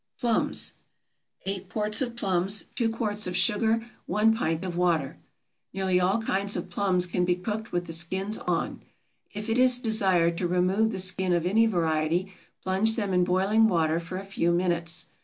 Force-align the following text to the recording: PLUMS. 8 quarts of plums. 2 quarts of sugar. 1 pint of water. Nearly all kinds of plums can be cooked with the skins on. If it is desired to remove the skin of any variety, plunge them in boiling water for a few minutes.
PLUMS. 0.19 0.73
8 1.45 1.69
quarts 1.69 2.01
of 2.01 2.15
plums. 2.15 2.65
2 2.73 2.89
quarts 2.89 3.27
of 3.27 3.37
sugar. 3.37 3.85
1 4.07 4.33
pint 4.33 4.63
of 4.65 4.75
water. 4.75 5.17
Nearly 5.73 5.99
all 5.99 6.19
kinds 6.19 6.55
of 6.55 6.71
plums 6.71 7.05
can 7.05 7.23
be 7.23 7.35
cooked 7.35 7.71
with 7.71 7.85
the 7.85 7.93
skins 7.93 8.39
on. 8.39 8.81
If 9.31 9.47
it 9.47 9.59
is 9.59 9.77
desired 9.77 10.39
to 10.39 10.47
remove 10.47 10.89
the 10.89 10.97
skin 10.97 11.33
of 11.33 11.45
any 11.45 11.67
variety, 11.67 12.33
plunge 12.63 12.95
them 12.95 13.13
in 13.13 13.23
boiling 13.23 13.67
water 13.67 13.99
for 13.99 14.17
a 14.17 14.23
few 14.25 14.51
minutes. 14.51 15.05